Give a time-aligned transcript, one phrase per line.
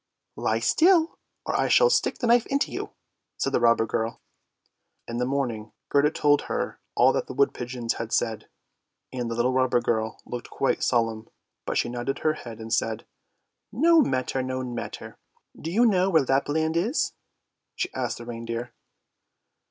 [0.35, 2.89] "Lie still, or I shall stick the knife into you!"
[3.37, 4.19] said the robber girl.
[5.07, 9.19] In the morning Gerda told her all that the wood pigeons had 208 ANDERSEN'S FAIRY
[9.19, 11.29] TALES said, and the little robber girl looked quite solemn,
[11.67, 13.05] but she nodded her head and said,"
[13.71, 15.19] No matter, no matter!
[15.55, 17.13] Do you know where Lapland is?"
[17.75, 18.73] she asked the reindeer.